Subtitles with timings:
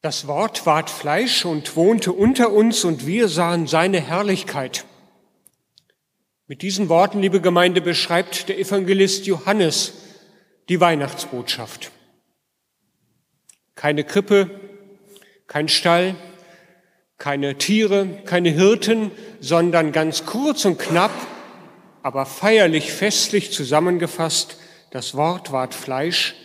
[0.00, 4.84] Das Wort ward Fleisch und wohnte unter uns und wir sahen seine Herrlichkeit.
[6.46, 9.94] Mit diesen Worten, liebe Gemeinde, beschreibt der Evangelist Johannes
[10.68, 11.90] die Weihnachtsbotschaft.
[13.74, 14.48] Keine Krippe,
[15.48, 16.14] kein Stall,
[17.16, 19.10] keine Tiere, keine Hirten,
[19.40, 21.10] sondern ganz kurz und knapp,
[22.04, 24.58] aber feierlich, festlich zusammengefasst,
[24.92, 26.36] das Wort ward Fleisch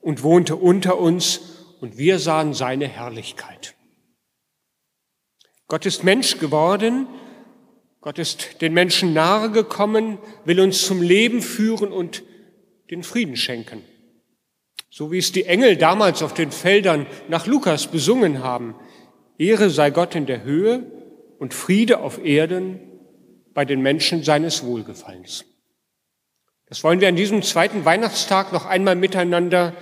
[0.00, 3.74] und wohnte unter uns und wir sahen seine Herrlichkeit.
[5.68, 7.06] Gott ist Mensch geworden,
[8.00, 12.22] Gott ist den Menschen nahe gekommen, will uns zum Leben führen und
[12.90, 13.82] den Frieden schenken.
[14.90, 18.76] So wie es die Engel damals auf den Feldern nach Lukas besungen haben.
[19.38, 20.90] Ehre sei Gott in der Höhe
[21.38, 22.80] und Friede auf Erden
[23.52, 25.44] bei den Menschen seines Wohlgefallens.
[26.66, 29.74] Das wollen wir an diesem zweiten Weihnachtstag noch einmal miteinander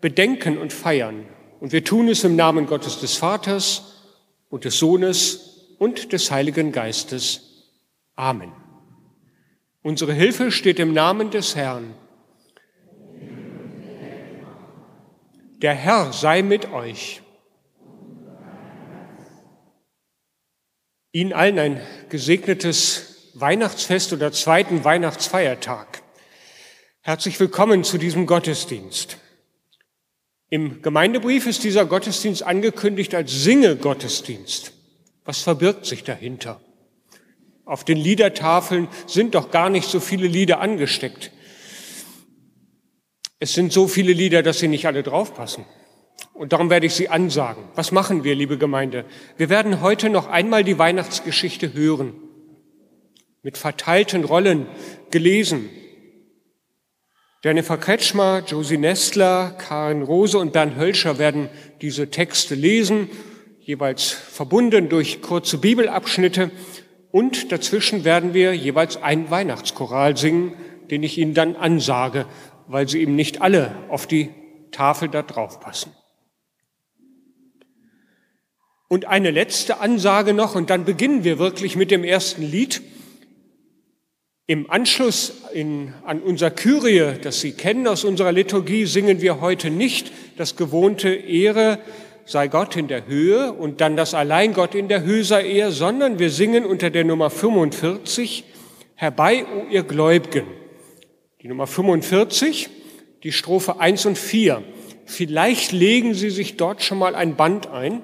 [0.00, 1.26] bedenken und feiern.
[1.60, 4.04] Und wir tun es im Namen Gottes des Vaters
[4.48, 7.70] und des Sohnes und des Heiligen Geistes.
[8.14, 8.52] Amen.
[9.82, 11.94] Unsere Hilfe steht im Namen des Herrn.
[15.62, 17.22] Der Herr sei mit euch.
[21.12, 21.80] Ihnen allen ein
[22.10, 26.02] gesegnetes Weihnachtsfest oder zweiten Weihnachtsfeiertag.
[27.00, 29.18] Herzlich willkommen zu diesem Gottesdienst.
[30.48, 34.72] Im Gemeindebrief ist dieser Gottesdienst angekündigt als Singe-Gottesdienst.
[35.24, 36.60] Was verbirgt sich dahinter?
[37.64, 41.32] Auf den Liedertafeln sind doch gar nicht so viele Lieder angesteckt.
[43.40, 45.64] Es sind so viele Lieder, dass sie nicht alle draufpassen.
[46.32, 47.64] Und darum werde ich sie ansagen.
[47.74, 49.04] Was machen wir, liebe Gemeinde?
[49.36, 52.14] Wir werden heute noch einmal die Weihnachtsgeschichte hören.
[53.42, 54.66] Mit verteilten Rollen
[55.10, 55.70] gelesen.
[57.44, 61.48] Jennifer Kretschmer, Josie Nestler, Karin Rose und Bernd Hölscher werden
[61.82, 63.10] diese Texte lesen,
[63.60, 66.50] jeweils verbunden durch kurze Bibelabschnitte.
[67.12, 70.54] Und dazwischen werden wir jeweils ein Weihnachtschoral singen,
[70.90, 72.26] den ich Ihnen dann ansage,
[72.68, 74.30] weil sie eben nicht alle auf die
[74.72, 75.92] Tafel da drauf passen.
[78.88, 82.82] Und eine letzte Ansage noch, und dann beginnen wir wirklich mit dem ersten Lied.
[84.48, 89.70] Im Anschluss in, an unser Kyrie, das Sie kennen aus unserer Liturgie, singen wir heute
[89.70, 91.80] nicht das gewohnte Ehre
[92.26, 95.72] sei Gott in der Höhe und dann das Allein Gott in der Höhe sei er,
[95.72, 98.44] sondern wir singen unter der Nummer 45
[98.94, 100.46] Herbei, o ihr Gläubigen.
[101.42, 102.70] Die Nummer 45,
[103.24, 104.62] die Strophe 1 und 4.
[105.06, 108.02] Vielleicht legen Sie sich dort schon mal ein Band ein.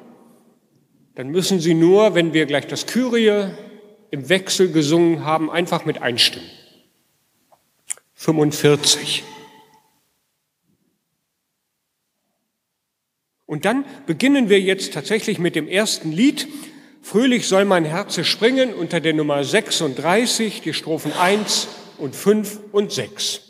[1.14, 3.52] Dann müssen Sie nur, wenn wir gleich das Kyrie
[4.12, 6.48] im Wechsel gesungen haben, einfach mit einstimmen.
[8.14, 9.24] 45.
[13.46, 16.46] Und dann beginnen wir jetzt tatsächlich mit dem ersten Lied.
[17.00, 21.68] Fröhlich soll mein Herze springen unter der Nummer 36, die Strophen 1
[21.98, 23.40] und 5 und 6.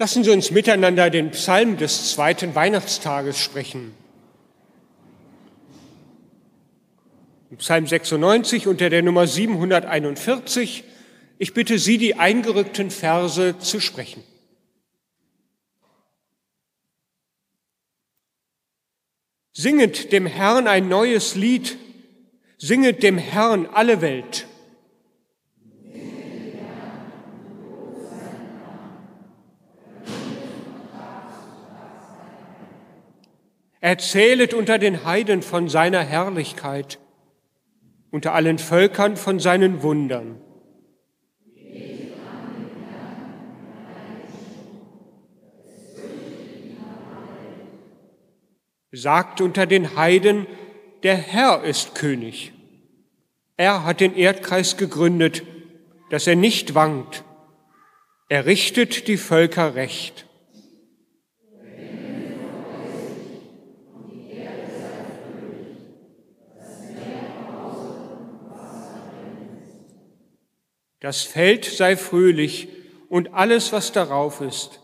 [0.00, 3.94] Lassen Sie uns miteinander den Psalm des zweiten Weihnachtstages sprechen.
[7.56, 10.84] Psalm 96 unter der Nummer 741.
[11.38, 14.22] Ich bitte Sie, die eingerückten Verse zu sprechen.
[19.52, 21.76] Singet dem Herrn ein neues Lied,
[22.58, 24.47] singet dem Herrn alle Welt.
[33.88, 36.98] Erzählet unter den Heiden von seiner Herrlichkeit,
[38.10, 40.38] unter allen Völkern von seinen Wundern.
[48.92, 50.46] Sagt unter den Heiden,
[51.02, 52.52] der Herr ist König.
[53.56, 55.44] Er hat den Erdkreis gegründet,
[56.10, 57.24] dass er nicht wankt.
[58.28, 60.27] Er richtet die Völker recht.
[71.00, 72.68] Das Feld sei fröhlich
[73.08, 74.80] und alles, was darauf ist.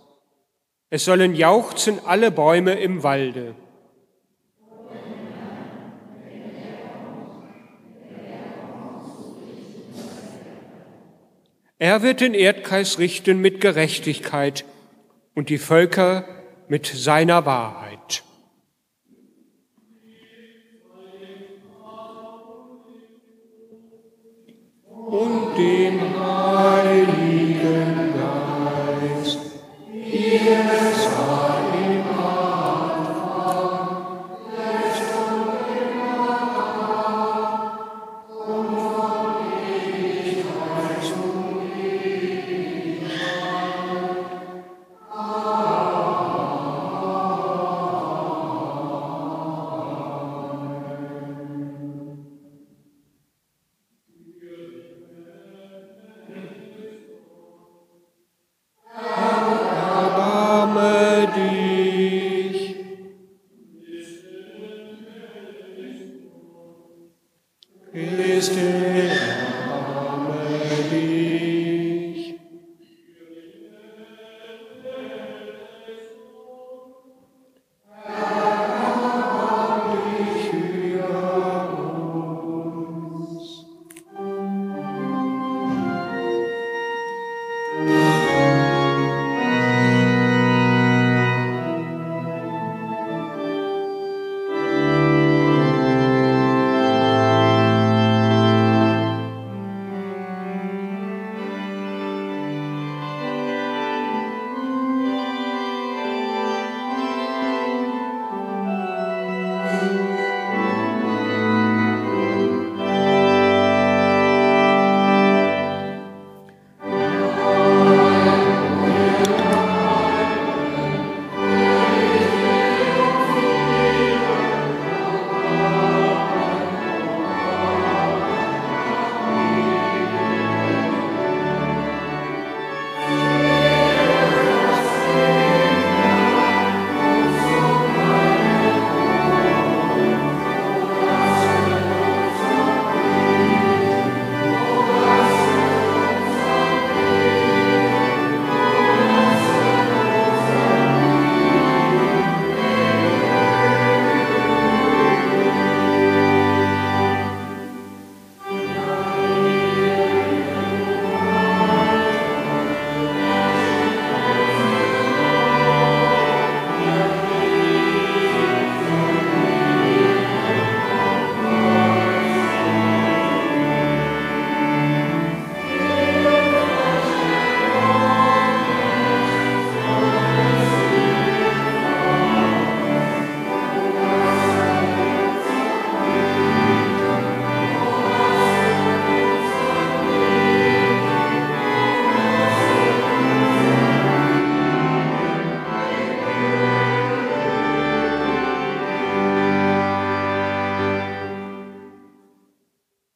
[0.91, 3.57] Es sollen jauchzen alle Bäume im Walde.
[11.79, 14.65] Er wird den Erdkreis richten mit Gerechtigkeit
[15.35, 16.25] und die Völker
[16.69, 17.94] mit seiner Wahrheit.
[25.07, 29.39] Und dem Heiligen Geist,
[29.93, 30.39] wie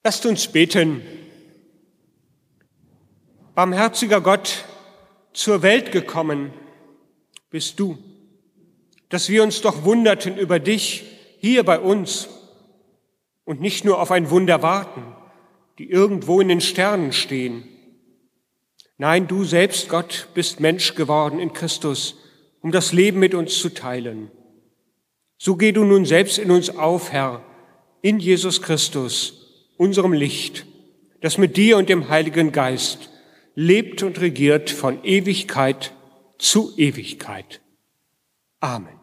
[0.09, 1.03] Lasst uns beten.
[3.55, 4.65] Barmherziger Gott,
[5.35, 6.51] zur Welt gekommen
[7.51, 7.99] bist du,
[9.11, 11.05] dass wir uns doch wunderten über dich
[11.41, 12.31] hier bei uns
[13.45, 15.15] und nicht nur auf ein Wunder warten,
[15.77, 17.69] die irgendwo in den Sternen stehen.
[18.97, 22.15] Nein, du selbst, Gott, bist Mensch geworden in Christus,
[22.63, 24.31] um das Leben mit uns zu teilen.
[25.37, 27.45] So geh du nun selbst in uns auf, Herr,
[28.01, 29.45] in Jesus Christus,
[29.79, 30.67] unserem Licht,
[31.23, 33.11] das mit dir und dem Heiligen Geist
[33.55, 35.93] lebt und regiert von Ewigkeit
[36.39, 37.61] zu Ewigkeit.
[38.61, 38.99] Amen.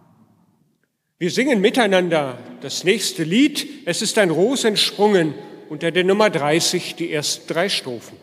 [1.17, 3.67] Wir singen miteinander das nächste Lied.
[3.85, 5.33] Es ist ein Ros entsprungen
[5.69, 8.17] unter der Nummer 30, die ersten drei Strophen.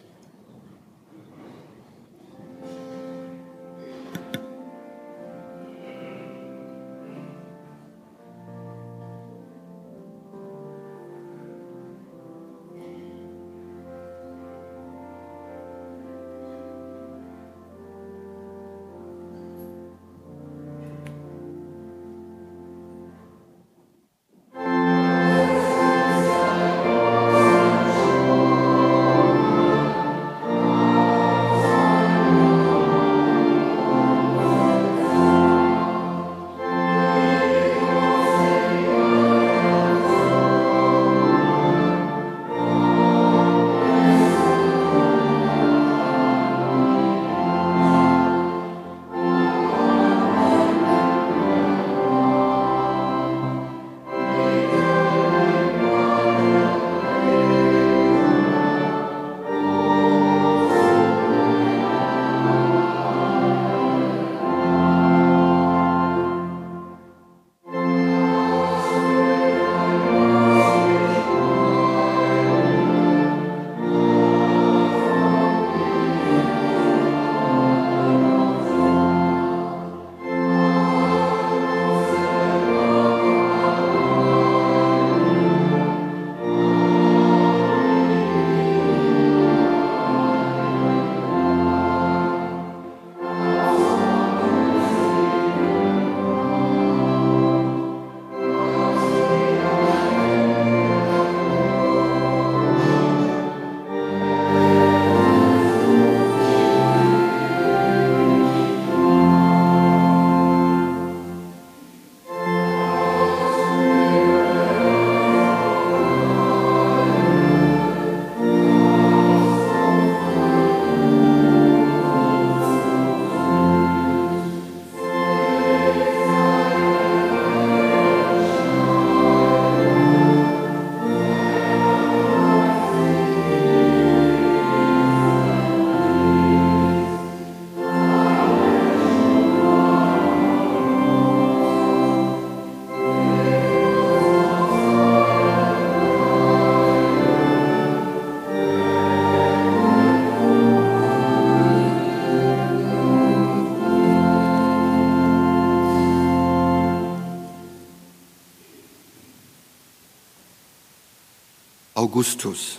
[162.12, 162.76] Augustus.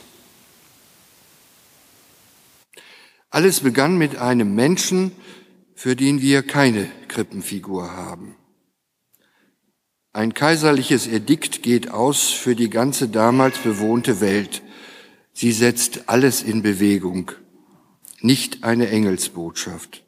[3.31, 5.11] Alles begann mit einem Menschen,
[5.73, 8.35] für den wir keine Krippenfigur haben.
[10.11, 14.61] Ein kaiserliches Edikt geht aus für die ganze damals bewohnte Welt.
[15.31, 17.31] Sie setzt alles in Bewegung,
[18.21, 20.03] nicht eine Engelsbotschaft.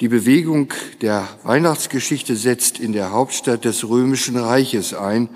[0.00, 5.28] Die Bewegung der Weihnachtsgeschichte setzt in der Hauptstadt des römischen Reiches ein,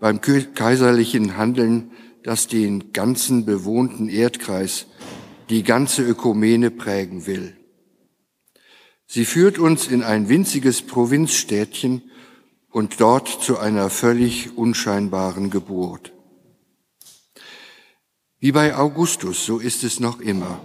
[0.00, 1.92] beim kaiserlichen Handeln,
[2.22, 4.86] das den ganzen bewohnten Erdkreis,
[5.50, 7.56] die ganze Ökumene prägen will.
[9.06, 12.02] Sie führt uns in ein winziges Provinzstädtchen
[12.70, 16.12] und dort zu einer völlig unscheinbaren Geburt.
[18.38, 20.64] Wie bei Augustus, so ist es noch immer.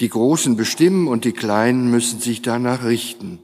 [0.00, 3.40] Die Großen bestimmen und die Kleinen müssen sich danach richten.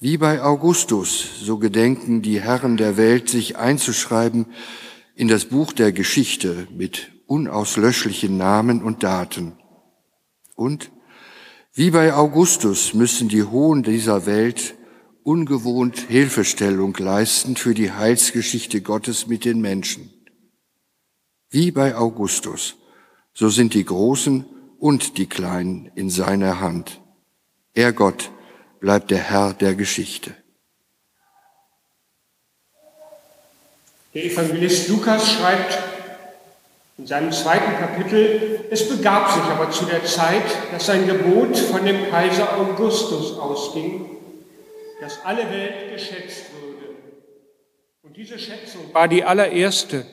[0.00, 4.46] Wie bei Augustus, so gedenken die Herren der Welt, sich einzuschreiben
[5.16, 9.58] in das Buch der Geschichte mit unauslöschlichen Namen und Daten.
[10.54, 10.92] Und
[11.74, 14.76] wie bei Augustus müssen die Hohen dieser Welt
[15.24, 20.12] ungewohnt Hilfestellung leisten für die Heilsgeschichte Gottes mit den Menschen.
[21.50, 22.76] Wie bei Augustus,
[23.34, 24.46] so sind die Großen
[24.78, 27.00] und die Kleinen in seiner Hand.
[27.74, 28.30] Er Gott
[28.80, 30.34] bleibt der Herr der Geschichte.
[34.14, 35.78] Der Evangelist Lukas schreibt
[36.96, 40.42] in seinem zweiten Kapitel, es begab sich aber zu der Zeit,
[40.72, 44.10] dass sein Gebot von dem Kaiser Augustus ausging,
[45.00, 46.96] dass alle Welt geschätzt würde.
[48.02, 50.06] Und diese Schätzung war die allererste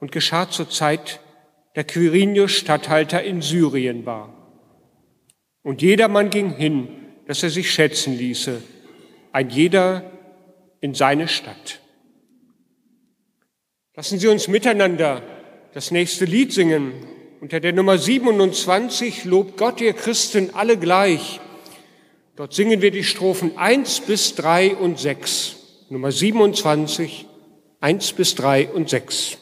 [0.00, 1.20] und geschah zur Zeit,
[1.76, 4.34] der Quirinius Statthalter in Syrien war.
[5.62, 8.62] Und jedermann ging hin, dass er sich schätzen ließe,
[9.32, 10.10] ein jeder
[10.80, 11.80] in seine Stadt.
[13.94, 15.22] Lassen Sie uns miteinander
[15.74, 16.94] das nächste Lied singen.
[17.42, 21.38] Unter der Nummer 27 Lobt Gott, ihr Christen, alle gleich.
[22.34, 25.56] Dort singen wir die Strophen 1 bis 3 und 6.
[25.90, 27.26] Nummer 27,
[27.80, 29.36] 1 bis 3 und 6.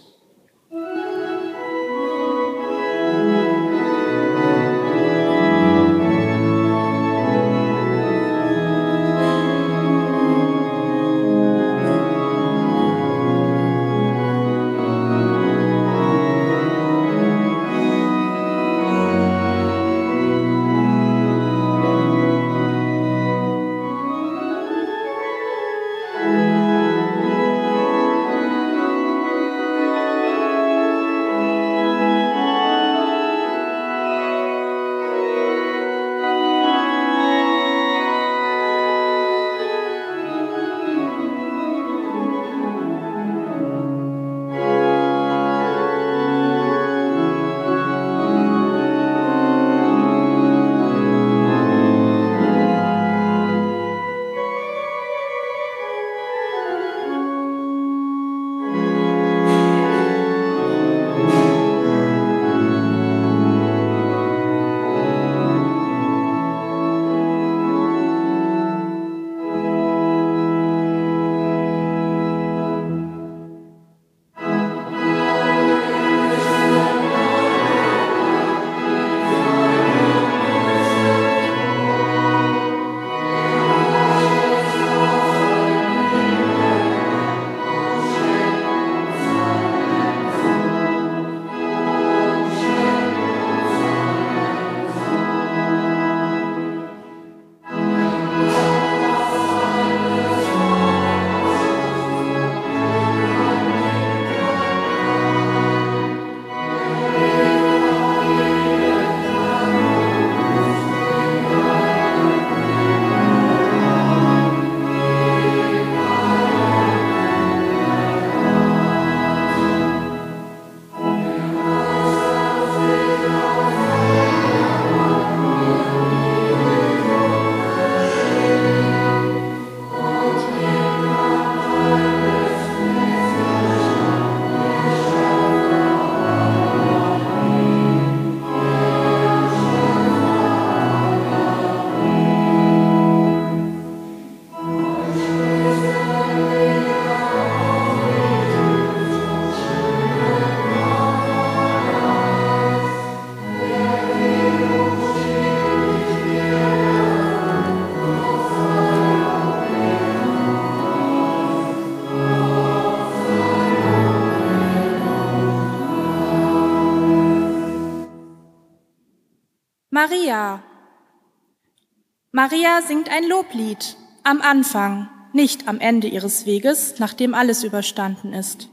[172.37, 178.69] Maria singt ein Loblied am Anfang, nicht am Ende ihres Weges, nachdem alles überstanden ist.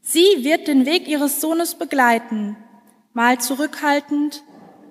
[0.00, 2.56] Sie wird den Weg ihres Sohnes begleiten,
[3.14, 4.44] mal zurückhaltend,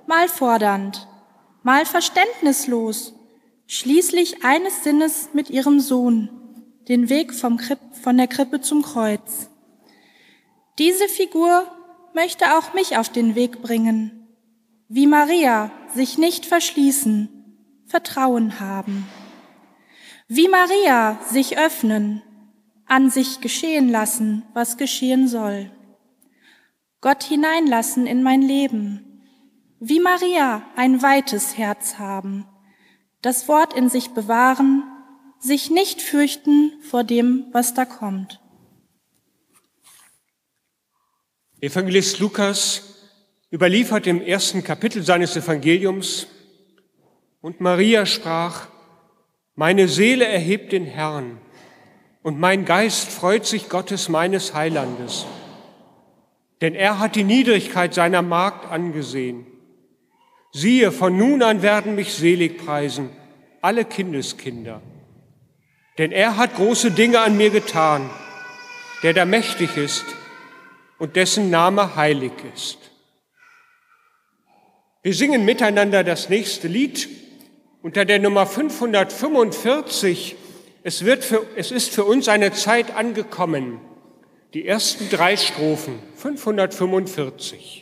[0.06, 1.08] mal fordernd,
[1.64, 3.14] mal verständnislos,
[3.68, 6.30] schließlich eines Sinnes mit ihrem Sohn,
[6.90, 9.50] den Weg Kripp, von der Krippe zum Kreuz.
[10.78, 11.72] Diese Figur
[12.14, 14.28] möchte auch mich auf den Weg bringen,
[14.90, 17.41] wie Maria sich nicht verschließen,
[17.92, 19.06] Vertrauen haben.
[20.30, 22.24] Wie Maria sich öffnen,
[22.86, 25.70] an sich geschehen lassen, was geschehen soll.
[27.02, 29.22] Gott hineinlassen in mein Leben.
[29.82, 32.46] Wie Maria ein weites Herz haben,
[33.22, 34.84] das Wort in sich bewahren,
[35.40, 38.40] sich nicht fürchten vor dem, was da kommt.
[41.60, 42.84] Evangelist Lukas
[43.52, 46.28] überliefert im ersten Kapitel seines Evangeliums,
[47.42, 48.68] und Maria sprach,
[49.56, 51.40] meine Seele erhebt den Herrn,
[52.24, 55.26] und mein Geist freut sich Gottes meines Heilandes,
[56.62, 59.48] denn er hat die Niedrigkeit seiner Magd angesehen.
[60.52, 63.10] Siehe, von nun an werden mich selig preisen
[63.62, 64.82] alle Kindeskinder,
[65.98, 68.10] denn er hat große Dinge an mir getan,
[69.04, 70.06] der da mächtig ist
[70.98, 72.78] und dessen Name heilig ist.
[75.04, 77.21] Wir singen miteinander das nächste Lied
[77.82, 80.36] unter der Nummer 545.
[80.84, 83.80] Es, wird für, es ist für uns eine Zeit angekommen,
[84.54, 87.81] die ersten drei Strophen, 545.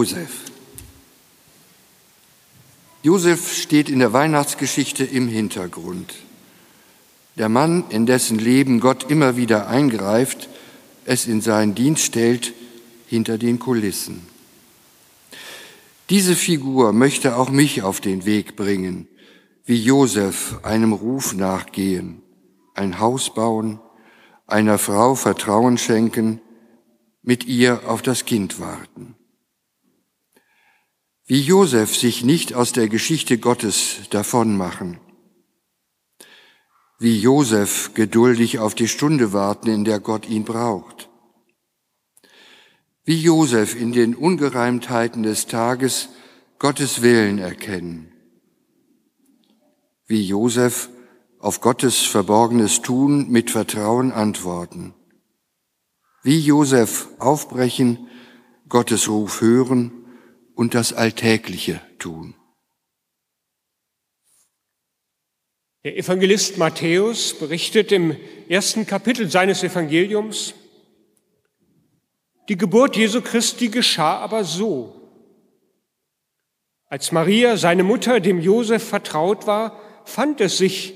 [0.00, 0.46] Josef.
[3.02, 6.14] Josef steht in der Weihnachtsgeschichte im Hintergrund.
[7.36, 10.48] Der Mann, in dessen Leben Gott immer wieder eingreift,
[11.04, 12.54] es in seinen Dienst stellt,
[13.08, 14.22] hinter den Kulissen.
[16.08, 19.06] Diese Figur möchte auch mich auf den Weg bringen,
[19.66, 22.22] wie Josef einem Ruf nachgehen,
[22.72, 23.80] ein Haus bauen,
[24.46, 26.40] einer Frau Vertrauen schenken,
[27.22, 29.14] mit ihr auf das Kind warten
[31.30, 34.98] wie Josef sich nicht aus der Geschichte Gottes davonmachen,
[36.98, 41.08] wie Josef geduldig auf die Stunde warten, in der Gott ihn braucht,
[43.04, 46.08] wie Josef in den Ungereimtheiten des Tages
[46.58, 48.10] Gottes Willen erkennen,
[50.08, 50.88] wie Josef
[51.38, 54.94] auf Gottes verborgenes Tun mit Vertrauen antworten,
[56.24, 58.08] wie Josef aufbrechen,
[58.68, 59.99] Gottes Ruf hören
[60.60, 62.34] und das Alltägliche tun.
[65.84, 68.14] Der Evangelist Matthäus berichtet im
[68.46, 70.52] ersten Kapitel seines Evangeliums,
[72.50, 75.00] die Geburt Jesu Christi geschah aber so.
[76.88, 80.92] Als Maria, seine Mutter, dem Josef vertraut war, fand es sich,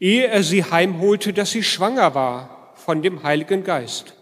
[0.00, 4.14] ehe er sie heimholte, dass sie schwanger war von dem Heiligen Geist.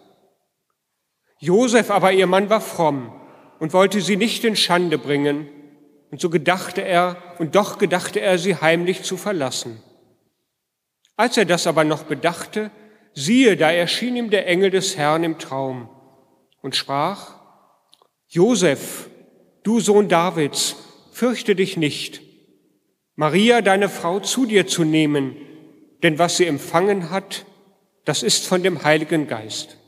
[1.38, 3.22] Josef aber, ihr Mann, war fromm
[3.58, 5.48] und wollte sie nicht in Schande bringen,
[6.10, 9.82] und so gedachte er, und doch gedachte er, sie heimlich zu verlassen.
[11.16, 12.70] Als er das aber noch bedachte,
[13.12, 15.88] siehe, da erschien ihm der Engel des Herrn im Traum
[16.62, 17.34] und sprach,
[18.28, 19.08] Josef,
[19.62, 20.76] du Sohn Davids,
[21.10, 22.20] fürchte dich nicht,
[23.14, 25.36] Maria, deine Frau, zu dir zu nehmen,
[26.02, 27.46] denn was sie empfangen hat,
[28.04, 29.78] das ist von dem Heiligen Geist.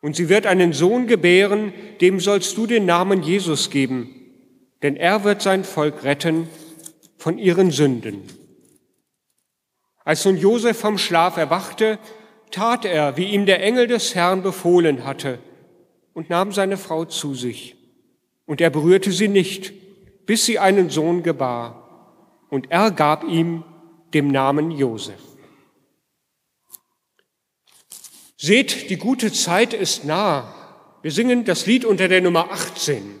[0.00, 4.14] Und sie wird einen Sohn gebären, dem sollst du den Namen Jesus geben,
[4.82, 6.48] denn er wird sein Volk retten
[7.16, 8.22] von ihren Sünden.
[10.04, 11.98] Als nun Josef vom Schlaf erwachte,
[12.50, 15.38] tat er, wie ihm der Engel des Herrn befohlen hatte,
[16.14, 17.76] und nahm seine Frau zu sich.
[18.46, 19.72] Und er berührte sie nicht,
[20.26, 23.64] bis sie einen Sohn gebar, und er gab ihm
[24.14, 25.27] dem Namen Josef.
[28.40, 30.54] Seht, die gute Zeit ist nah.
[31.02, 33.20] Wir singen das Lied unter der Nummer 18.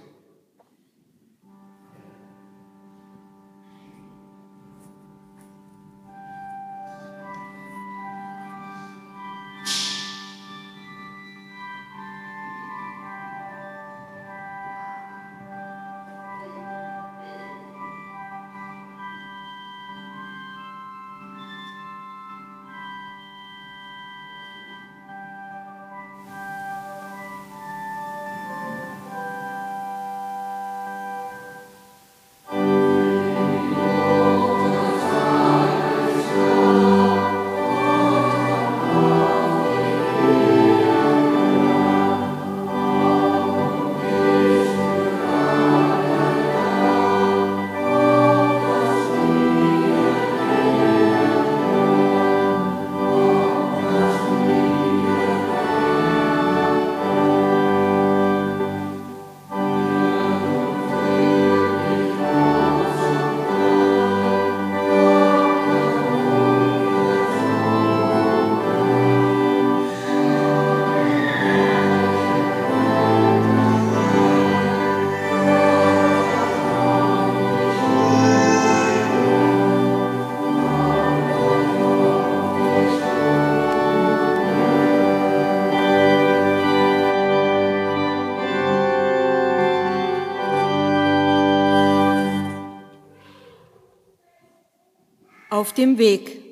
[95.68, 96.42] auf dem Weg.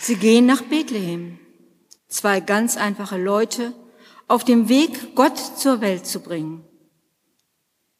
[0.00, 1.38] Sie gehen nach Bethlehem.
[2.08, 3.72] Zwei ganz einfache Leute
[4.26, 6.64] auf dem Weg, Gott zur Welt zu bringen.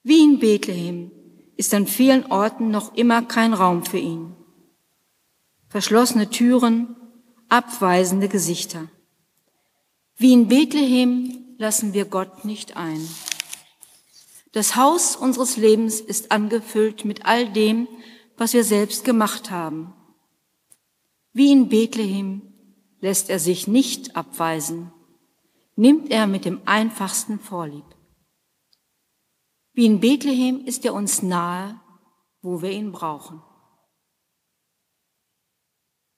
[0.03, 1.12] Wie in Bethlehem
[1.57, 4.35] ist an vielen Orten noch immer kein Raum für ihn.
[5.69, 6.97] Verschlossene Türen,
[7.49, 8.88] abweisende Gesichter.
[10.16, 13.09] Wie in Bethlehem lassen wir Gott nicht ein.
[14.51, 17.87] Das Haus unseres Lebens ist angefüllt mit all dem,
[18.37, 19.94] was wir selbst gemacht haben.
[21.33, 22.42] Wie in Bethlehem
[23.01, 24.92] lässt er sich nicht abweisen,
[25.75, 27.85] nimmt er mit dem Einfachsten Vorlieb.
[29.72, 31.79] Wie in Bethlehem ist er uns nahe,
[32.40, 33.42] wo wir ihn brauchen.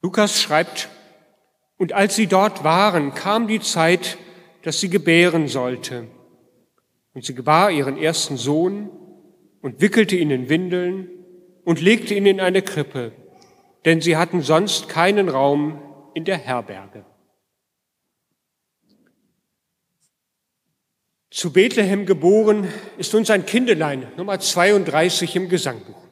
[0.01, 0.89] Lukas schreibt,
[1.77, 4.19] und als sie dort waren, kam die Zeit,
[4.63, 6.09] dass sie gebären sollte.
[7.15, 8.91] Und sie gebar ihren ersten Sohn
[9.61, 11.18] und wickelte ihn in Windeln
[11.69, 13.13] und legte ihn in eine Krippe,
[13.85, 15.83] denn sie hatten sonst keinen Raum
[16.15, 17.05] in der Herberge.
[21.31, 26.08] Zu Bethlehem geboren ist uns ein Kindelein, Nummer 32 im Gesangbuch.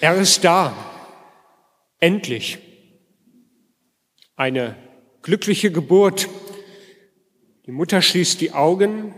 [0.00, 0.76] Er ist da.
[1.98, 2.58] Endlich.
[4.36, 4.76] Eine
[5.22, 6.28] glückliche Geburt.
[7.66, 9.12] Die Mutter schließt die Augen,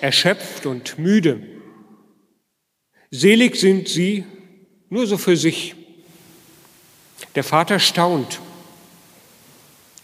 [0.00, 1.42] erschöpft und müde.
[3.10, 4.24] Selig sind sie,
[4.88, 5.76] nur so für sich.
[7.34, 8.40] Der Vater staunt.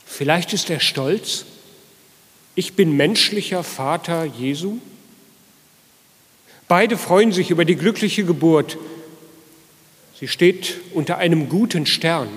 [0.04, 1.46] Vielleicht ist er stolz.
[2.54, 4.78] Ich bin menschlicher Vater Jesu.
[6.68, 8.76] Beide freuen sich über die glückliche Geburt.
[10.20, 12.28] Sie steht unter einem guten Stern.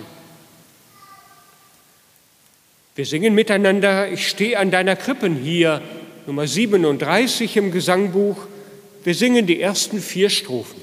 [2.96, 5.82] Wir singen miteinander, ich stehe an deiner Krippen hier,
[6.26, 8.48] Nummer 37 im Gesangbuch.
[9.04, 10.80] Wir singen die ersten vier Strophen.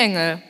[0.00, 0.42] Engel.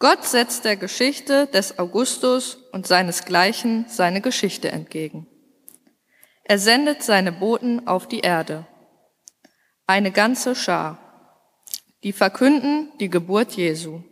[0.00, 5.28] Gott setzt der Geschichte des Augustus und seinesgleichen seine Geschichte entgegen.
[6.42, 8.66] Er sendet seine Boten auf die Erde.
[9.86, 10.98] Eine ganze Schar.
[12.02, 14.02] Die verkünden die Geburt Jesu.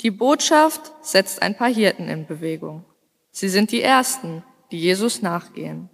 [0.00, 2.84] Die Botschaft setzt ein paar Hirten in Bewegung.
[3.30, 4.42] Sie sind die Ersten,
[4.72, 5.90] die Jesus nachgehen.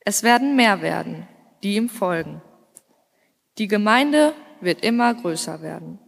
[0.00, 1.28] Es werden mehr werden,
[1.62, 2.40] die ihm folgen.
[3.58, 6.00] Die Gemeinde wird immer größer werden,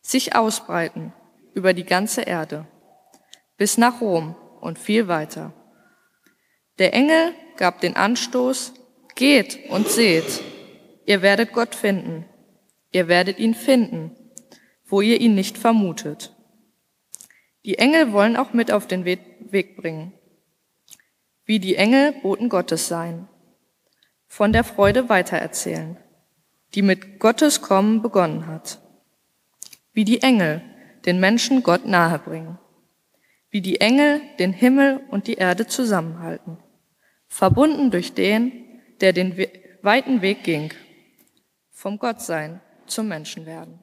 [0.00, 1.12] sich ausbreiten
[1.54, 2.66] über die ganze Erde,
[3.56, 5.52] bis nach Rom und viel weiter.
[6.78, 8.74] Der Engel gab den Anstoß,
[9.14, 10.42] geht und seht,
[11.06, 12.24] ihr werdet Gott finden,
[12.90, 14.16] ihr werdet ihn finden,
[14.84, 16.34] wo ihr ihn nicht vermutet.
[17.64, 20.12] Die Engel wollen auch mit auf den Weg bringen,
[21.44, 23.28] wie die Engel Boten Gottes sein,
[24.26, 25.98] von der Freude weitererzählen
[26.74, 28.80] die mit Gottes Kommen begonnen hat.
[29.92, 30.62] Wie die Engel
[31.04, 32.58] den Menschen Gott nahebringen.
[33.50, 36.58] Wie die Engel den Himmel und die Erde zusammenhalten.
[37.28, 38.52] Verbunden durch den,
[39.00, 39.36] der den
[39.82, 40.72] weiten Weg ging.
[41.70, 43.78] Vom Gottsein zum Menschenwerden.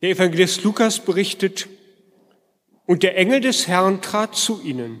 [0.00, 1.68] Der Evangelist Lukas berichtet,
[2.86, 5.00] Und der Engel des Herrn trat zu ihnen.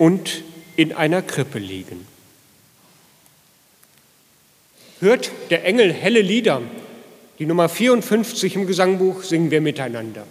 [0.00, 0.42] und
[0.76, 2.06] in einer Krippe liegen.
[5.00, 6.62] Hört der Engel helle Lieder,
[7.38, 10.26] die Nummer 54 im Gesangbuch singen wir miteinander.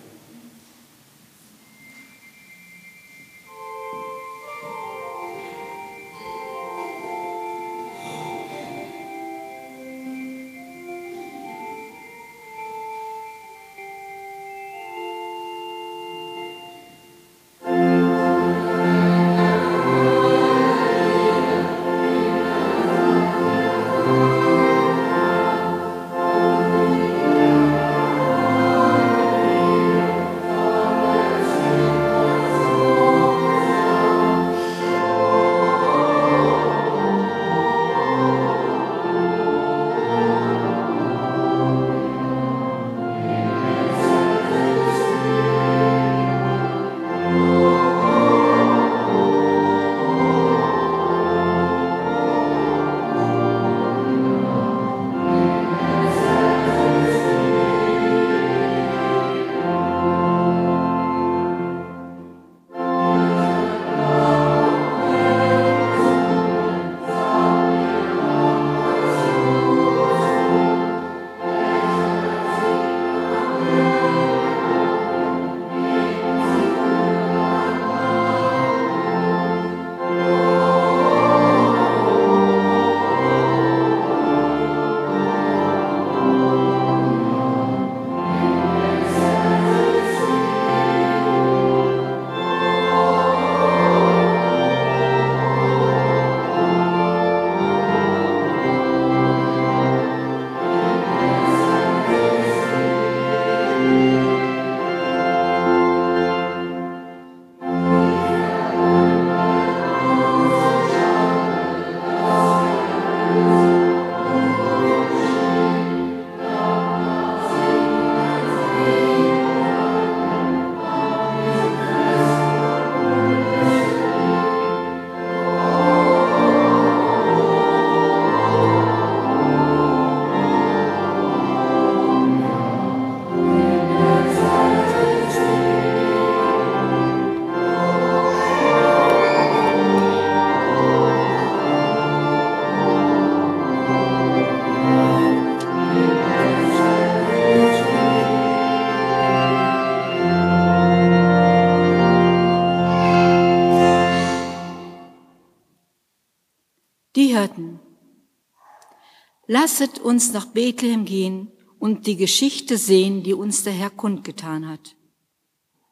[160.09, 164.95] Uns nach Bethlehem gehen und die Geschichte sehen, die uns der Herr kundgetan hat.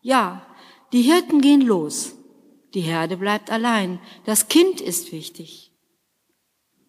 [0.02, 0.48] Ja,
[0.92, 2.16] die Hirten gehen los.
[2.74, 4.00] Die Herde bleibt allein.
[4.26, 5.72] Das Kind ist wichtig.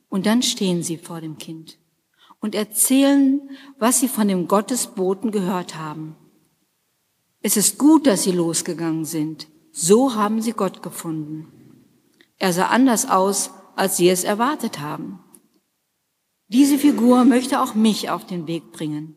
[0.09, 1.79] Und dann stehen sie vor dem Kind
[2.41, 6.16] und erzählen, was sie von dem Gottesboten gehört haben.
[7.43, 9.49] Es ist gut, dass sie losgegangen sind.
[9.70, 11.85] So haben sie Gott gefunden.
[12.39, 15.20] Er sah anders aus, als sie es erwartet haben.
[16.49, 19.14] Diese Figur möchte auch mich auf den Weg bringen.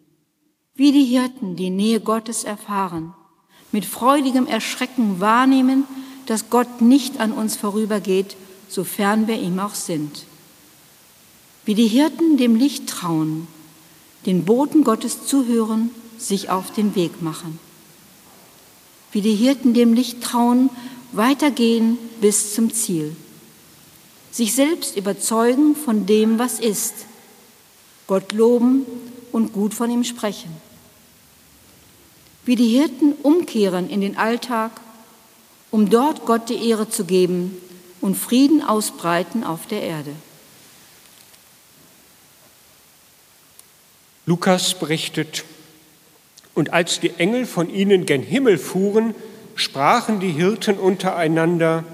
[0.76, 3.14] Wie die Hirten die Nähe Gottes erfahren,
[3.72, 5.86] mit freudigem Erschrecken wahrnehmen,
[6.26, 8.36] dass Gott nicht an uns vorübergeht,
[8.68, 10.26] sofern wir ihm auch sind.
[11.64, 13.48] Wie die Hirten dem Licht trauen,
[14.26, 17.60] den Boten Gottes zuhören, sich auf den Weg machen.
[19.14, 20.70] Wie die Hirten dem Licht trauen,
[21.14, 23.16] weitergehen bis zum Ziel.
[24.32, 27.06] Sich selbst überzeugen von dem, was ist
[28.12, 28.86] Gott loben
[29.32, 30.50] und gut von ihm sprechen.
[32.44, 34.72] Wie die Hirten umkehren in den Alltag,
[35.70, 37.56] um dort Gott die Ehre zu geben
[38.02, 40.12] und Frieden ausbreiten auf der Erde.
[44.26, 45.46] Lukas berichtet,
[46.54, 49.16] und als die Engel von ihnen gen Himmel fuhren,
[49.56, 51.86] sprachen die Hirten untereinander,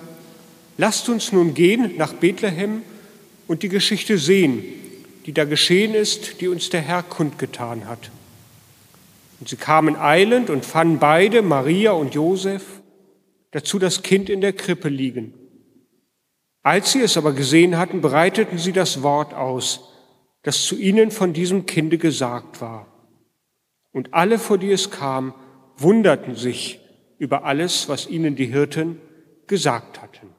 [0.80, 2.82] lasst uns nun gehen nach Bethlehem
[3.46, 4.64] und die Geschichte sehen,
[5.28, 8.12] die da geschehen ist, die uns der Herr kundgetan hat.
[9.42, 12.64] Und sie kamen eilend und fanden beide, Maria und Josef,
[13.52, 15.34] dazu das Kind in der Krippe liegen.
[16.64, 19.90] Als sie es aber gesehen hatten, breiteten sie das Wort aus,
[20.44, 22.88] das zu ihnen von diesem Kinde gesagt war.
[23.92, 25.34] Und alle, vor die es kam,
[25.76, 26.80] wunderten sich
[27.18, 29.02] über alles, was ihnen die Hirten
[29.46, 30.37] gesagt hatten.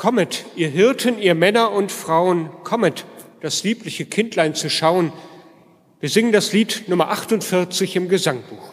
[0.00, 3.04] Kommet, ihr Hirten, ihr Männer und Frauen, kommet,
[3.42, 5.12] das liebliche Kindlein zu schauen.
[6.00, 8.69] Wir singen das Lied Nummer 48 im Gesangbuch.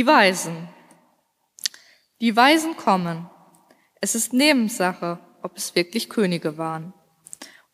[0.00, 0.66] Die Weisen.
[2.22, 3.28] Die Weisen kommen.
[4.00, 6.94] Es ist Nebensache, ob es wirklich Könige waren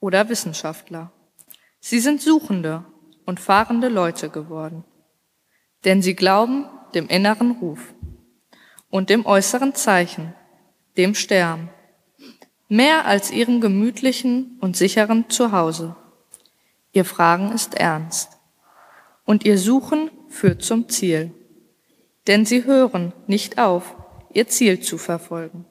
[0.00, 1.12] oder Wissenschaftler.
[1.78, 2.84] Sie sind Suchende
[3.26, 4.82] und fahrende Leute geworden,
[5.84, 7.94] denn sie glauben dem inneren Ruf
[8.90, 10.34] und dem äußeren Zeichen,
[10.96, 11.70] dem Stern,
[12.66, 15.94] mehr als ihrem gemütlichen und sicheren Zuhause.
[16.90, 18.32] Ihr Fragen ist ernst
[19.24, 21.32] und ihr Suchen führt zum Ziel
[22.26, 23.94] denn sie hören nicht auf,
[24.32, 25.66] ihr Ziel zu verfolgen.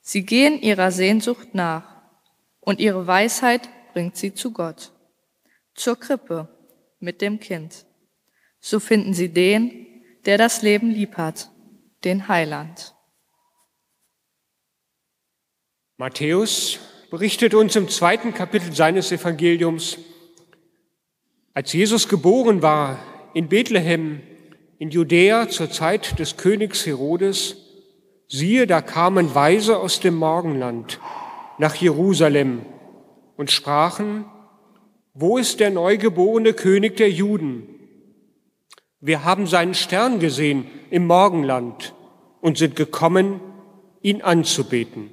[0.00, 2.02] Sie gehen ihrer Sehnsucht nach
[2.60, 4.92] und ihre Weisheit bringt sie zu Gott,
[5.74, 6.48] zur Krippe
[6.98, 7.86] mit dem Kind.
[8.60, 9.86] So finden sie den,
[10.24, 11.50] der das Leben lieb hat,
[12.04, 12.94] den Heiland.
[15.96, 19.98] Matthäus berichtet uns im zweiten Kapitel seines Evangeliums,
[21.54, 22.98] als Jesus geboren war
[23.34, 24.22] in Bethlehem
[24.82, 27.56] in Judäa zur Zeit des Königs Herodes,
[28.26, 30.98] siehe, da kamen Weise aus dem Morgenland
[31.56, 32.62] nach Jerusalem
[33.36, 34.24] und sprachen,
[35.14, 37.68] wo ist der neugeborene König der Juden?
[38.98, 41.94] Wir haben seinen Stern gesehen im Morgenland
[42.40, 43.40] und sind gekommen,
[44.00, 45.12] ihn anzubeten.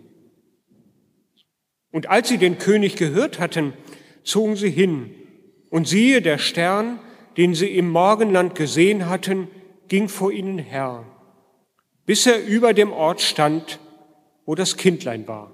[1.91, 3.73] Und als sie den König gehört hatten,
[4.23, 5.13] zogen sie hin,
[5.69, 6.97] und siehe, der Stern,
[7.37, 9.47] den sie im Morgenland gesehen hatten,
[9.89, 11.03] ging vor ihnen her,
[12.05, 13.79] bis er über dem Ort stand,
[14.45, 15.51] wo das Kindlein war.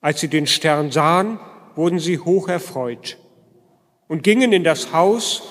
[0.00, 1.38] Als sie den Stern sahen,
[1.76, 3.18] wurden sie hoch erfreut
[4.08, 5.42] und gingen in das Haus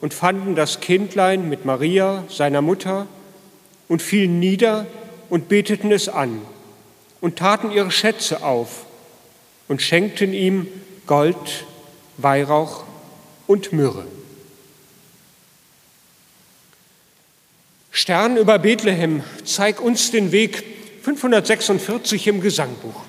[0.00, 3.06] und fanden das Kindlein mit Maria, seiner Mutter,
[3.88, 4.86] und fielen nieder
[5.30, 6.40] und beteten es an
[7.20, 8.86] und taten ihre Schätze auf
[9.66, 10.68] und schenkten ihm
[11.06, 11.64] Gold,
[12.18, 12.84] Weihrauch
[13.46, 14.04] und Myrrhe.
[17.98, 20.62] Stern über Bethlehem, zeig uns den Weg
[21.02, 23.07] 546 im Gesangbuch.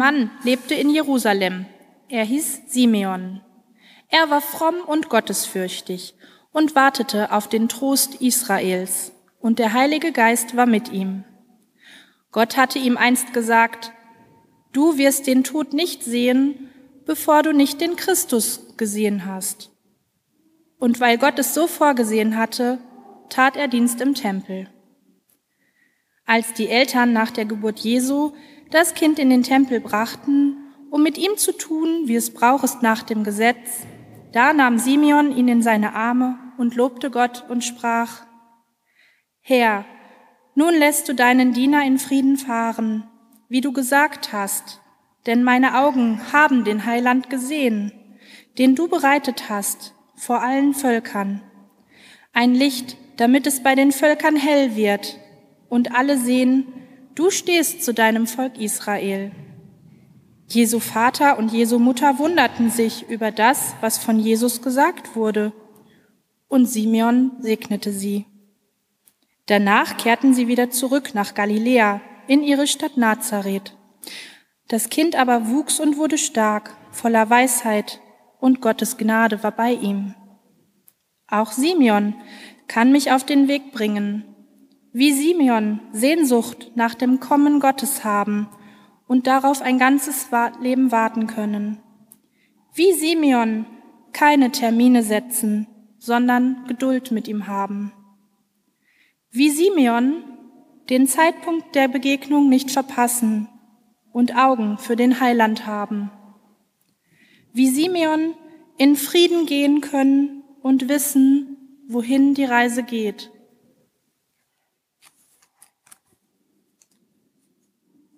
[0.00, 1.66] Mann lebte in Jerusalem.
[2.08, 3.42] Er hieß Simeon.
[4.08, 6.14] Er war fromm und gottesfürchtig
[6.52, 11.24] und wartete auf den Trost Israels, und der Heilige Geist war mit ihm.
[12.32, 13.92] Gott hatte ihm einst gesagt,
[14.72, 16.70] Du wirst den Tod nicht sehen,
[17.04, 19.70] bevor du nicht den Christus gesehen hast.
[20.78, 22.78] Und weil Gott es so vorgesehen hatte,
[23.28, 24.66] tat er Dienst im Tempel.
[26.24, 28.32] Als die Eltern nach der Geburt Jesu
[28.70, 30.56] das Kind in den Tempel brachten,
[30.90, 33.86] um mit ihm zu tun, wie es brauch ist nach dem Gesetz,
[34.32, 38.22] da nahm Simeon ihn in seine Arme und lobte Gott und sprach,
[39.40, 39.84] Herr,
[40.54, 43.08] nun lässt du deinen Diener in Frieden fahren,
[43.48, 44.80] wie du gesagt hast,
[45.26, 47.92] denn meine Augen haben den Heiland gesehen,
[48.58, 51.42] den du bereitet hast vor allen Völkern.
[52.32, 55.18] Ein Licht, damit es bei den Völkern hell wird
[55.68, 56.66] und alle sehen,
[57.14, 59.32] du stehst zu deinem Volk Israel.
[60.48, 65.52] Jesu Vater und Jesu Mutter wunderten sich über das, was von Jesus gesagt wurde,
[66.48, 68.26] und Simeon segnete sie.
[69.46, 73.76] Danach kehrten sie wieder zurück nach Galiläa in ihre Stadt Nazareth.
[74.68, 78.00] Das Kind aber wuchs und wurde stark, voller Weisheit,
[78.38, 80.14] und Gottes Gnade war bei ihm.
[81.28, 82.14] Auch Simeon
[82.68, 84.24] kann mich auf den Weg bringen,
[84.92, 88.48] wie Simeon Sehnsucht nach dem Kommen Gottes haben
[89.06, 90.28] und darauf ein ganzes
[90.60, 91.78] Leben warten können.
[92.74, 93.66] Wie Simeon
[94.12, 95.66] keine Termine setzen,
[95.98, 97.92] sondern Geduld mit ihm haben.
[99.30, 100.24] Wie Simeon
[100.88, 103.48] den Zeitpunkt der Begegnung nicht verpassen
[104.12, 106.10] und Augen für den Heiland haben.
[107.52, 108.34] Wie Simeon
[108.76, 113.30] in Frieden gehen können und wissen, wohin die Reise geht.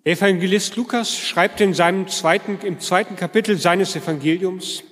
[0.05, 4.83] Evangelist Lukas schreibt in seinem zweiten, im zweiten Kapitel seines Evangeliums,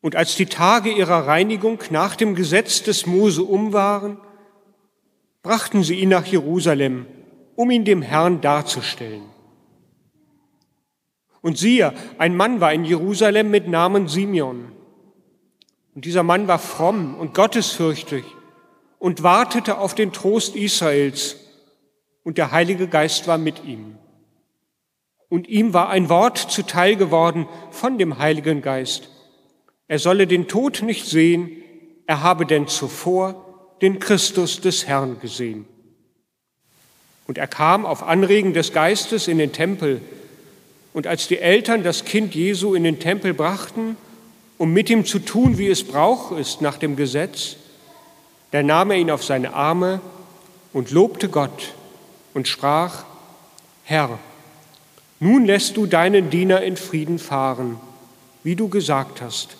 [0.00, 4.18] und als die Tage ihrer Reinigung nach dem Gesetz des Mose um waren,
[5.42, 7.06] brachten sie ihn nach Jerusalem,
[7.56, 9.24] um ihn dem Herrn darzustellen.
[11.40, 14.70] Und siehe, ein Mann war in Jerusalem mit Namen Simeon.
[15.96, 18.24] Und dieser Mann war fromm und gottesfürchtig
[19.00, 21.45] und wartete auf den Trost Israels.
[22.26, 23.94] Und der Heilige Geist war mit ihm.
[25.28, 29.10] Und ihm war ein Wort zuteil geworden von dem Heiligen Geist.
[29.86, 31.52] Er solle den Tod nicht sehen,
[32.04, 35.66] er habe denn zuvor den Christus des Herrn gesehen.
[37.28, 40.00] Und er kam auf Anregen des Geistes in den Tempel.
[40.94, 43.96] Und als die Eltern das Kind Jesu in den Tempel brachten,
[44.58, 47.54] um mit ihm zu tun, wie es Brauch ist nach dem Gesetz,
[48.50, 50.00] da nahm er ihn auf seine Arme
[50.72, 51.72] und lobte Gott
[52.36, 53.04] und sprach,
[53.84, 54.18] Herr,
[55.20, 57.80] nun lässt du deinen Diener in Frieden fahren,
[58.44, 59.56] wie du gesagt hast.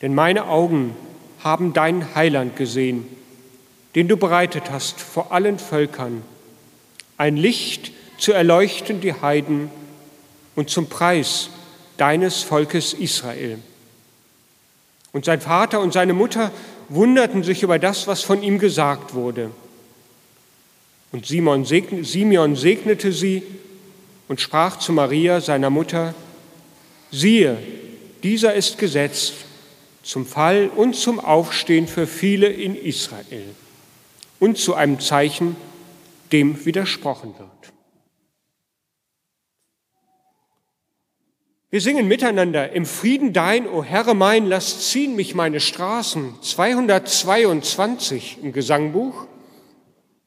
[0.00, 0.96] Denn meine Augen
[1.40, 3.06] haben dein Heiland gesehen,
[3.94, 6.22] den du bereitet hast vor allen Völkern,
[7.18, 9.70] ein Licht zu erleuchten die Heiden
[10.56, 11.50] und zum Preis
[11.98, 13.58] deines Volkes Israel.
[15.12, 16.50] Und sein Vater und seine Mutter
[16.88, 19.50] wunderten sich über das, was von ihm gesagt wurde.
[21.14, 23.44] Und Simon Simeon segnete sie
[24.26, 26.12] und sprach zu Maria, seiner Mutter,
[27.12, 27.56] siehe,
[28.24, 29.34] dieser ist gesetzt
[30.02, 33.54] zum Fall und zum Aufstehen für viele in Israel
[34.40, 35.54] und zu einem Zeichen,
[36.32, 37.72] dem widersprochen wird.
[41.70, 48.38] Wir singen miteinander, im Frieden dein, o Herr mein, lass ziehen mich meine Straßen, 222
[48.42, 49.28] im Gesangbuch,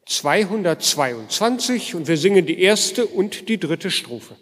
[0.08, 4.36] 222 und wir singen die erste und die dritte Strophe.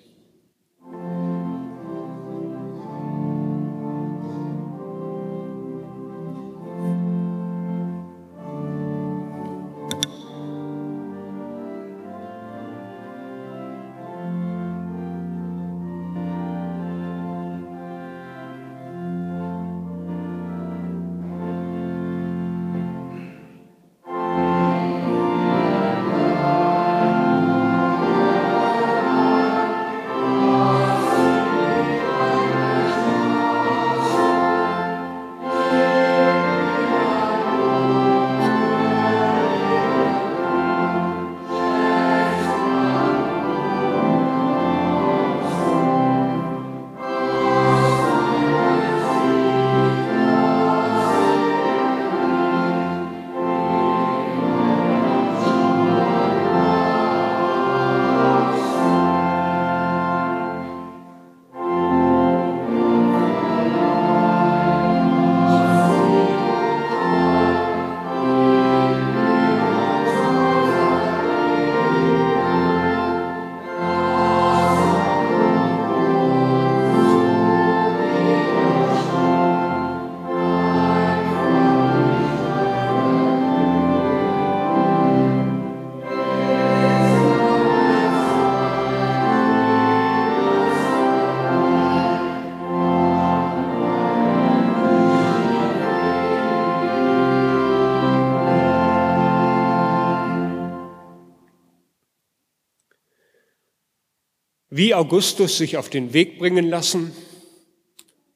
[104.76, 107.14] Wie Augustus sich auf den Weg bringen lassen,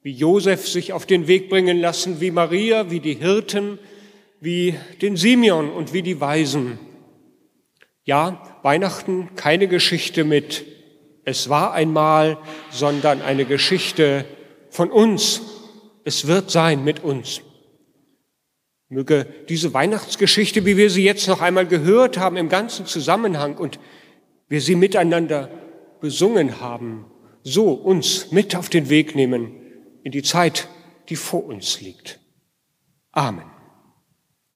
[0.04, 3.78] wie Josef sich auf den Weg bringen lassen, wie Maria, wie die Hirten,
[4.40, 6.80] wie den Simeon und wie die Weisen.
[8.06, 10.64] Ja, Weihnachten keine Geschichte mit
[11.26, 12.38] es war einmal,
[12.72, 14.24] sondern eine Geschichte
[14.70, 15.42] von uns.
[16.06, 17.42] Es wird sein mit uns.
[18.88, 23.78] Möge diese Weihnachtsgeschichte, wie wir sie jetzt noch einmal gehört haben, im ganzen Zusammenhang und
[24.48, 25.52] wir sie miteinander
[26.02, 27.06] besungen haben,
[27.44, 29.56] so uns mit auf den Weg nehmen
[30.04, 30.68] in die Zeit,
[31.10, 32.20] die vor uns liegt.
[33.12, 33.59] Amen.